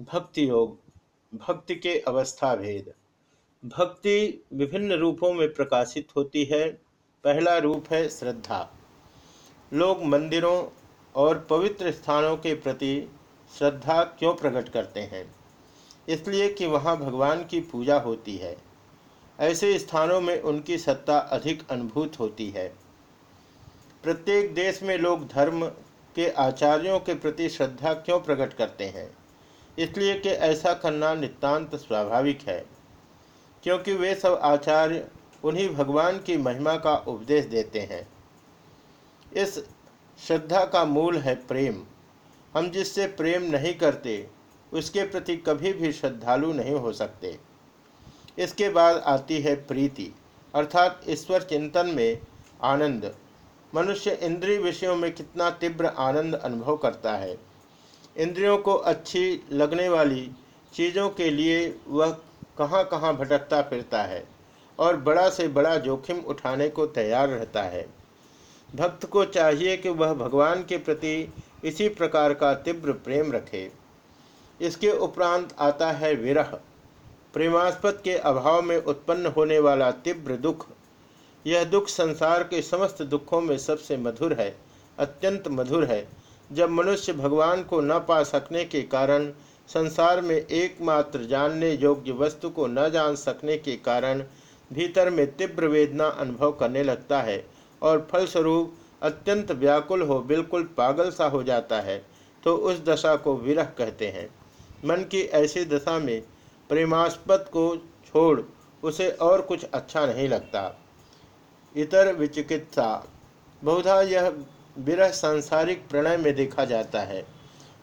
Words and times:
भक्ति 0.00 0.48
योग, 0.48 0.78
भक्ति 1.34 1.74
के 1.74 1.98
अवस्था 2.00 2.56
भेद। 2.56 2.92
भक्ति 3.64 4.44
विभिन्न 4.52 4.92
रूपों 4.92 5.32
में 5.32 5.54
प्रकाशित 5.54 6.08
होती 6.16 6.44
है। 6.44 6.68
पहला 7.24 7.58
रूप 7.58 7.84
है 7.92 8.08
श्रद्धा। 8.08 8.74
लोग 9.72 10.04
मंदिरों 10.04 10.68
और 11.14 11.46
पवित्र 11.50 11.92
स्थानों 11.92 12.36
के 12.36 12.54
प्रति 12.54 13.10
श्रद्धा 13.58 14.04
क्यों 14.04 14.34
प्रकट 14.34 14.68
करते 14.68 15.00
हैं? 15.00 15.34
इसलिए 16.08 16.52
कि 16.52 16.66
वहाँ 16.66 16.96
भगवान 16.96 17.44
की 17.44 17.60
पूजा 17.60 17.98
होती 17.98 18.36
है। 18.36 18.56
ऐसे 19.40 19.78
स्थानों 19.78 20.20
में 20.20 20.42
उनकी 20.42 20.78
सत्ता 20.78 21.18
अधिक 21.18 21.68
अनुभूत 21.70 22.18
होती 22.18 22.50
है। 22.50 22.76
प्रत्येक 24.02 24.54
देश 24.54 24.82
में 24.82 24.98
लोग 24.98 25.28
धर्म 25.28 25.66
के 26.14 26.30
आचार्यों 26.30 27.00
के 27.00 27.14
प्रति 27.14 27.48
श्रद्धा 27.48 27.94
क्यों 27.94 28.20
प्रकट 28.20 28.52
करते 28.52 28.84
हैं? 28.84 29.19
इसलिए 29.80 30.14
कि 30.14 30.28
ऐसा 30.28 30.72
करना 30.74 31.14
नितांत 31.14 31.74
स्वाभाविक 31.76 32.42
है, 32.42 32.64
क्योंकि 33.62 33.92
वे 33.92 34.14
सब 34.14 34.38
आचार्य 34.42 35.06
उन्हीं 35.44 35.68
भगवान 35.68 36.18
की 36.18 36.36
महिमा 36.36 36.76
का 36.76 36.96
उपदेश 36.96 37.44
देते 37.46 37.80
हैं। 37.80 38.06
इस 39.36 39.58
श्रद्धा 40.18 40.64
का 40.64 40.84
मूल 40.84 41.18
है 41.18 41.34
प्रेम। 41.46 41.82
हम 42.54 42.70
जिससे 42.70 43.06
प्रेम 43.06 43.42
नहीं 43.42 43.74
करते, 43.74 44.26
उसके 44.72 45.02
प्रति 45.02 45.36
कभी 45.36 45.72
भी 45.72 45.92
श्रद्धालु 45.92 46.52
नहीं 46.52 46.74
हो 46.74 46.92
सकते। 46.92 47.38
इसके 48.38 48.68
बाद 48.68 48.96
आती 49.06 49.40
है 49.40 49.54
प्रीति, 49.66 50.12
अर्थात 50.54 51.00
ईश्वर 51.08 51.42
चिंतन 51.42 51.86
में 51.86 52.20
आनंद। 52.62 53.14
मनुष्य 53.74 54.18
इंद्रिय 54.22 54.58
विषयों 54.58 54.96
में 54.96 55.12
कितना 55.14 55.50
तीव्र 55.50 55.86
आनंद 55.86 56.34
अनुभव 56.34 56.76
करता 56.76 57.16
है। 57.16 57.36
इंद्रियों 58.16 58.56
को 58.58 58.74
अच्छी 58.74 59.40
लगने 59.52 59.88
वाली 59.88 60.30
चीज़ों 60.74 61.08
के 61.10 61.30
लिए 61.30 61.58
वह 61.88 62.10
कहाँ 62.58 62.84
कहाँ 62.84 63.16
भटकता 63.16 63.60
फिरता 63.62 64.02
है 64.02 64.24
और 64.78 64.96
बड़ा 64.96 65.28
से 65.30 65.46
बड़ा 65.48 65.76
जोखिम 65.76 66.18
उठाने 66.26 66.68
को 66.68 66.86
तैयार 66.86 67.28
रहता 67.28 67.62
है। 67.62 67.86
भक्त 68.74 69.06
को 69.06 69.24
चाहिए 69.24 69.76
कि 69.76 69.88
वह 69.88 70.12
भगवान 70.14 70.62
के 70.62 70.78
प्रति 70.78 71.32
इसी 71.64 71.88
प्रकार 71.88 72.34
का 72.34 72.52
तीव्र 72.54 72.92
प्रेम 72.98 73.32
रखे। 73.32 73.70
इसके 74.60 74.90
उपरांत 74.98 75.54
आता 75.58 75.90
है 75.92 76.14
विरह। 76.14 76.58
प्रेमास्पद 77.34 78.00
के 78.04 78.14
अभाव 78.14 78.62
में 78.62 78.76
उत्पन्न 78.76 79.26
होने 79.26 79.58
वाला 79.58 79.90
तीव्र 79.98 80.36
दुख। 80.36 80.66
यह 81.44 81.64
दुख 81.64 81.88
संसार 81.88 82.42
के 82.42 82.62
समस्त 82.62 83.02
दुखों 83.02 83.40
में 83.40 83.56
सबसे 83.58 83.96
मधुर 83.96 84.32
है, 84.32 84.54
अत्यंत 84.98 85.48
मधुर 85.48 85.84
है। 85.84 86.06
जब 86.50 86.70
मनुष्य 86.70 87.12
भगवान 87.12 87.62
को 87.62 87.80
न 87.80 87.98
पा 87.98 88.22
सकने 88.22 88.64
के 88.64 88.82
कारण 88.82 89.30
संसार 89.68 90.20
में 90.20 90.36
एकमात्र 90.36 91.24
जानने 91.24 91.70
योग्य 91.72 92.12
वस्तु 92.12 92.50
को 92.50 92.66
न 92.66 92.88
जान 92.90 93.16
सकने 93.16 93.56
के 93.58 93.76
कारण 93.76 94.22
भीतर 94.70 95.10
में 95.10 95.26
तीव्र 95.36 95.66
वेदना 95.66 96.06
अनुभव 96.18 96.52
करने 96.52 96.82
लगता 96.82 97.20
है 97.22 97.44
और 97.82 98.06
फलस्वरूप 98.10 98.76
अत्यंत 99.02 99.52
व्याकुल 99.52 100.02
हो 100.02 100.18
बिल्कुल 100.20 100.62
पागल 100.76 101.10
सा 101.10 101.26
हो 101.26 101.42
जाता 101.42 101.80
है 101.80 102.02
तो 102.42 102.56
उस 102.56 102.84
दशा 102.84 103.14
को 103.16 103.36
विरह 103.36 103.64
कहते 103.78 104.08
हैं। 104.08 104.28
मन 104.84 105.04
की 105.10 105.20
ऐसी 105.34 105.64
दशा 105.64 105.98
में 105.98 106.20
प्रेमास्पद 106.70 107.48
को 107.52 107.64
छोड़ 108.06 108.40
उसे 108.82 109.10
और 109.20 109.40
कुछ 109.40 109.64
अच्छा 109.64 110.04
नहीं 110.06 110.28
लगता। 110.28 110.62
इतर 111.74 112.14
विचिकित्सा। 112.14 113.06
बहुधा 113.62 114.00
यह 114.02 114.28
विरह 114.76 115.10
सांसारिक 115.12 115.86
प्रणय 115.88 116.16
में 116.16 116.34
देखा 116.34 116.64
जाता 116.64 117.00
है। 117.02 117.24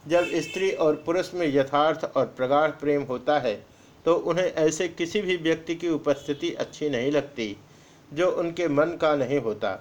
जब 0.07 0.25
स्त्री 0.41 0.71
और 0.71 0.95
पुरुष 1.05 1.33
में 1.33 1.47
यथार्थ 1.47 2.03
और 2.07 2.25
प्रगाढ़ 2.27 2.71
प्रेम 2.73 3.01
होता 3.03 3.39
है 3.39 3.55
तो 4.05 4.13
उन्हें 4.15 4.45
ऐसे 4.45 4.87
किसी 4.89 5.21
भी 5.21 5.35
व्यक्ति 5.37 5.75
की 5.75 5.89
उपस्थिति 5.89 6.51
अच्छी 6.55 6.89
नहीं 6.89 7.11
लगती, 7.11 7.55
जो 8.11 8.29
उनके 8.33 8.67
मन 8.67 8.97
का 9.01 9.15
नहीं 9.15 9.39
होता। 9.39 9.75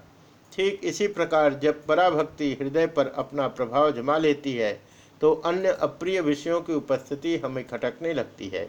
ठीक 0.53 0.85
इसी 0.85 1.07
प्रकार 1.09 1.55
जब 1.55 1.85
पराभक्ति 1.87 2.53
हृदय 2.61 2.87
पर 2.89 3.13
अपना 3.17 3.47
प्रभाव 3.51 3.91
जमा 3.93 4.17
लेती 4.19 4.53
है 4.53 4.73
तो 5.21 5.33
अन्य 5.47 5.77
अप्रिय 5.83 6.21
विषयों 6.23 6.61
की 6.61 6.73
उपस्थिति 6.75 7.37
हमें 7.37 7.67
खटकने 7.67 8.13
लगती 8.15 8.49
है। 8.49 8.69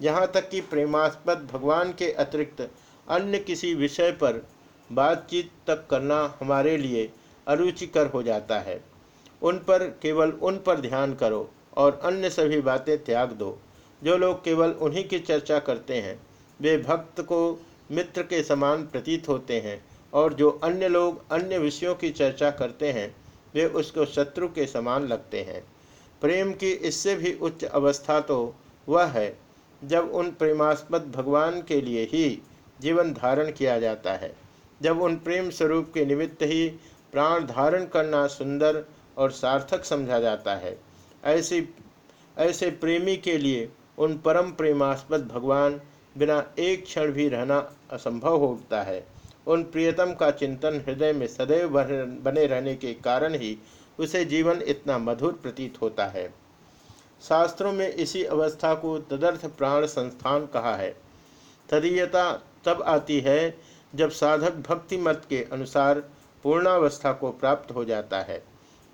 यहाँ 0.00 0.26
तक 0.34 0.48
कि 0.50 0.60
प्रेमास्पद 0.62 1.48
भगवान 1.52 1.92
के 1.92 2.10
अतिरिक्त 2.14 2.60
अन्य 3.08 3.38
किसी 3.40 3.74
विषय 3.76 4.10
पर 4.12 4.42
बातचीत 4.90 5.50
तक 5.66 5.86
करना 5.90 6.22
हमारे 6.40 6.76
लिए 6.76 7.08
अरुचिकर 7.46 8.06
हो 8.06 8.22
जाता 8.22 8.58
है। 8.58 8.80
उन 9.42 9.58
पर 9.58 9.84
केवल 10.02 10.30
उन 10.30 10.58
पर 10.58 10.80
ध्यान 10.80 11.14
करो 11.14 11.50
और 11.76 12.00
अन्य 12.04 12.30
सभी 12.30 12.60
बातें 12.60 12.96
त्याग 13.04 13.32
दो। 13.32 13.58
जो 14.02 14.16
लोग 14.16 14.44
केवल 14.44 14.70
उन्हीं 14.70 15.08
की 15.08 15.18
चर्चा 15.18 15.58
करते 15.58 15.94
हैं, 15.94 16.20
वे 16.60 16.76
भक्त 16.78 17.20
को 17.20 17.60
मित्र 17.90 18.22
के 18.22 18.42
समान 18.42 18.82
प्रतीत 18.82 19.28
होते 19.28 19.60
हैं 19.60 19.82
और 20.12 20.34
जो 20.34 20.50
अन्य 20.64 20.88
लोग 20.88 21.32
अन्य 21.32 21.58
विषयों 21.58 21.94
की 21.94 22.10
चर्चा 22.10 22.50
करते 22.50 22.92
हैं, 22.92 23.14
वे 23.54 23.66
उसको 23.66 24.04
शत्रु 24.06 24.48
के 24.48 24.66
समान 24.66 25.06
लगते 25.06 25.42
हैं। 25.42 25.62
प्रेम 26.20 26.52
की 26.52 26.70
इससे 26.70 27.14
भी 27.14 27.32
उच्च 27.32 27.64
अवस्था 27.64 28.20
तो 28.20 28.54
वह 28.88 29.04
है, 29.04 29.38
जब 29.84 30.10
उन 30.10 30.30
प्रेमास्पद 30.30 31.12
भगवान 31.16 31.60
के 31.62 31.80
लिए 31.80 32.04
ही 32.04 32.42
जीवन 32.80 33.12
धारण 33.12 33.50
किया 33.52 33.78
जाता 33.80 34.12
है। 34.12 34.34
जब 34.82 35.02
उन 35.02 35.16
प्रेम 35.16 35.50
स्वरूप 35.50 35.90
के 35.94 36.04
निमित्त 36.06 36.42
ही 36.42 36.68
प्राण 37.12 37.44
धारण 37.46 37.84
करना 37.84 38.26
सुंदर 38.26 38.84
और 39.16 39.30
सार्थक 39.30 39.84
समझा 39.84 40.18
जाता 40.20 40.54
है। 40.56 40.76
ऐसे 41.24 41.68
ऐसे 42.38 42.70
प्रेमी 42.70 43.16
के 43.16 43.36
लिए 43.38 43.68
उन 43.98 44.16
परम 44.18 44.50
प्रेमास्पद 44.52 45.26
भगवान 45.26 45.80
बिना 46.18 46.42
एक 46.58 46.84
क्षण 46.84 47.12
भी 47.12 47.28
रहना 47.28 47.58
असंभव 47.90 48.36
होता 48.36 48.82
है। 48.82 49.04
उन 49.46 49.62
प्रियतम 49.62 50.12
का 50.14 50.30
चिंतन 50.30 50.82
हृदय 50.86 51.12
में 51.12 51.26
सदैव 51.26 51.68
बने 52.24 52.46
रहने 52.46 52.74
के 52.76 52.92
कारण 52.94 53.34
ही 53.34 53.56
उसे 53.98 54.24
जीवन 54.24 54.62
इतना 54.62 54.98
मधुर 54.98 55.32
प्रतीत 55.32 55.80
होता 55.82 56.06
है। 56.06 56.28
शास्त्रों 57.22 57.72
में 57.72 57.88
इसी 57.88 58.24
अवस्था 58.24 58.74
को 58.74 58.98
तदर्थ 59.00 59.46
प्राण 59.48 59.86
संस्थान 59.86 60.46
कहा 60.46 60.74
है। 60.76 60.90
तदीयता 61.68 62.32
तब 62.64 62.82
आती 62.82 63.20
है 63.20 63.58
जब 63.94 64.10
साधक 64.10 64.54
भक्ति 64.68 64.96
मत 64.96 65.22
के 65.28 65.42
अनुसार 65.52 66.02
पूर्णावस्था 66.42 67.12
को 67.12 67.30
प्राप्त 67.30 67.70
हो 67.70 67.84
जाता 67.84 68.20
है। 68.20 68.42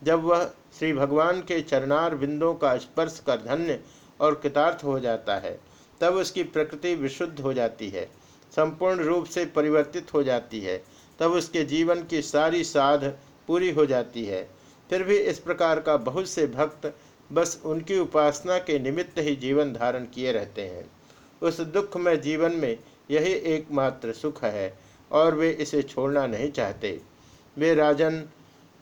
जब 0.02 0.22
वह 0.24 0.44
श्री 0.78 0.92
भगवान 0.92 1.40
के 1.40 1.60
चरणार 1.60 2.14
बिंदों 2.14 2.54
का 2.54 2.76
स्पर्श 2.76 3.22
कर 3.26 3.36
धन्य 3.36 3.80
और 4.20 4.34
कृतार्थ 4.34 4.84
हो 4.84 5.00
जाता 5.00 5.36
है, 5.36 5.60
तब 6.00 6.14
उसकी 6.14 6.42
प्रकृति 6.42 6.94
विशुद्ध 6.94 7.40
हो 7.40 7.52
जाती 7.52 7.88
है, 7.88 8.10
संपूर्ण 8.56 9.00
रूप 9.00 9.24
से 9.24 9.46
परिवर्तित 9.46 10.14
हो 10.14 10.22
जाती 10.22 10.60
है, 10.60 10.84
तब 11.18 11.32
उसके 11.32 11.64
जीवन 11.64 12.04
की 12.04 12.22
सारी 12.22 12.64
साध 12.64 13.04
पूरी 13.46 13.70
हो 13.70 13.86
जाती 13.86 14.24
है। 14.24 14.50
फिर 14.90 15.02
भी 15.02 15.16
इस 15.16 15.38
प्रकार 15.38 15.80
का 15.80 15.96
बहुत 15.96 16.28
से 16.28 16.46
भक्त 16.46 16.94
बस 17.32 17.62
उनकी 17.64 17.98
उपासना 17.98 18.58
के 18.58 18.78
निमित्त 18.78 19.18
ही 19.18 19.36
जीवन 19.36 19.72
धारण 19.72 20.04
किए 20.04 20.32
रहते 20.32 20.62
हैं। 20.62 20.90
उस 21.42 21.60
दुख 21.60 21.96
में 21.96 22.20
जीवन 22.20 22.52
में 22.52 22.78
यही 23.10 23.32
एकमात्र 23.32 24.12
सुख 24.12 24.44
है 24.44 24.78
और 25.12 25.34
वे 25.34 25.50
इसे 25.50 25.82
छोड़ना 25.82 26.26
नहीं 26.26 26.52
चाहते। 26.52 27.00
वे 27.58 27.74
राजन, 27.74 28.24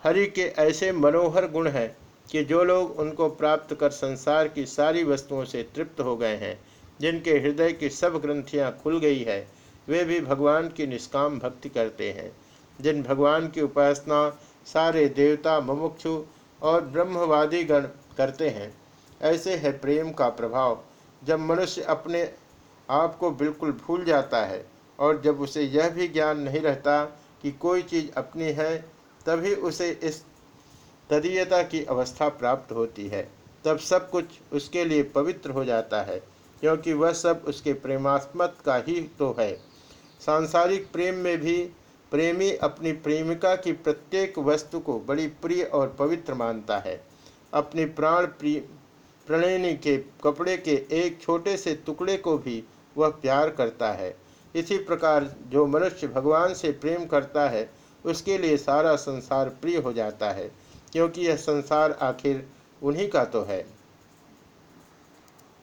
हरि 0.03 0.27
के 0.27 0.43
ऐसे 0.43 0.93
मनोहर 0.93 1.51
गुण 1.51 1.69
हैं 1.69 1.97
कि 2.31 2.45
जो 2.45 2.65
लोग 2.65 3.01
उनको 3.01 3.29
प्राप्त 3.29 3.75
कर 3.75 3.91
संसार 3.91 4.49
की 4.49 4.67
सारी 4.67 5.05
वस्तुओं 5.05 5.45
से 5.45 5.62
तृप्त 5.62 6.01
हो 6.01 6.17
गए 6.17 6.37
हैं, 6.37 6.61
जिनके 7.01 7.31
हृदय 7.31 7.73
की 7.73 7.89
सब 7.89 8.21
ग्रंथियाँ 8.21 8.81
खुल 8.83 8.99
गई 8.99 9.23
है, 9.23 9.47
वे 9.89 10.05
भी 10.05 10.21
भगवान 10.21 10.69
की 10.69 10.87
निष्काम 10.87 11.39
भक्ति 11.39 11.69
करते 11.69 12.11
हैं। 12.12 12.37
जिन 12.81 13.03
भगवान 13.03 13.49
की 13.49 13.61
उपासना 13.61 14.39
सारे 14.67 15.06
देवता 15.09 15.61
मुमुक्षु 15.61 16.25
और 16.62 16.81
ब्रह्मवादी 16.81 17.65
गण 17.65 17.81
करते 18.17 18.49
हैं, 18.49 18.75
ऐसे 19.23 19.56
है 19.56 19.79
प्रेम 19.79 20.12
का 20.12 20.29
प्रभाव। 20.29 20.79
जब 21.25 21.41
मनुष्य 21.41 21.82
अपने 21.82 22.32
आप 22.91 23.17
को 23.17 23.31
बिल्कुल 23.31 23.73
भूल 23.73 24.05
जाता 24.05 24.44
है 24.44 24.67
और 24.99 25.23
जब 25.23 25.41
उसे 25.41 25.62
यह 25.62 25.88
भी 25.91 26.09
ज्ञान 26.09 26.41
नहीं 26.41 26.61
रहता 26.61 27.20
कि 27.44 27.50
कोई 27.52 27.82
चीज़ 27.82 28.11
अपनी 28.17 28.44
है, 28.44 28.76
तभी 29.26 29.55
उसे 29.55 29.91
इस 30.02 30.23
तदीयता 31.11 31.62
की 31.62 31.85
अवस्था 31.85 32.29
प्राप्त 32.29 32.73
होती 32.73 33.06
है। 33.08 33.29
तब 33.64 33.79
सब 33.79 34.08
कुछ 34.11 34.25
उसके 34.52 34.85
लिए 34.85 35.02
पवित्र 35.02 35.50
हो 35.50 35.64
जाता 35.64 36.00
है, 36.02 36.19
क्योंकि 36.61 36.93
वह 36.93 37.12
सब 37.12 37.43
उसके 37.49 37.73
प्रेमास्मत 37.73 38.56
का 38.64 38.76
ही 38.76 39.00
तो 39.19 39.37
है। 39.41 39.52
सांसारिक 40.20 40.91
प्रेम 40.93 41.14
में 41.14 41.37
भी 41.38 41.56
प्रेमी 42.11 42.50
अपनी 42.52 42.93
प्रेमिका 42.93 43.55
की 43.56 43.73
प्रत्येक 43.73 44.38
वस्तु 44.38 44.81
को 44.81 44.99
बड़ी 45.00 45.26
प्रिय 45.43 45.62
और 45.64 45.94
पवित्र 45.99 46.35
मानता 46.35 46.79
है। 46.79 47.00
अपने 47.55 47.85
प्राण 47.85 48.26
प्रिय 48.26 48.58
प्रणयनी 49.26 49.75
के 49.75 49.96
कपड़े 50.25 50.56
के 50.56 50.85
एक 50.93 51.20
छोटे 51.23 51.56
से 51.56 51.75
टुकड़े 51.87 52.17
को 52.17 52.38
भी 52.38 52.62
वह 52.96 53.08
प्यार 53.08 53.50
करता 53.50 53.93
है। 53.93 54.24
इसी 54.55 54.79
प्रकार 54.79 55.31
जो 55.49 55.67
मनुष्य 55.67 56.06
भगवान 56.06 56.55
से 56.55 56.71
प्रेम 56.73 57.06
करता 57.06 57.49
है, 57.49 57.71
उसके 58.05 58.39
लिए 58.39 58.56
सारा 58.56 58.97
संसार 58.97 59.49
प्रिय 59.49 59.77
हो 59.77 59.93
जाता 59.93 60.31
है, 60.31 60.51
क्योंकि 60.93 61.21
यह 61.21 61.37
संसार 61.37 61.93
आखिर 61.93 62.47
उन्हीं 62.83 63.09
का 63.09 63.25
तो 63.25 63.43
है। 63.43 63.65